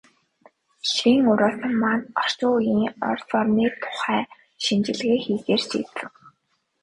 [0.83, 4.21] Ихрийн өрөөсөн маань орчин үеийн Орос орны тухай
[4.63, 6.07] шинжилгээ хийхээр шийдсэн.